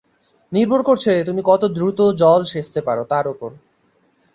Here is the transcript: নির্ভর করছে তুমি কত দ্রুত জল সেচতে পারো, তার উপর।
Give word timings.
নির্ভর 0.51 0.81
করছে 0.83 1.11
তুমি 1.27 1.41
কত 1.49 1.61
দ্রুত 1.75 1.99
জল 2.21 2.41
সেচতে 2.51 2.79
পারো, 2.87 3.03
তার 3.11 3.25
উপর। 3.33 3.49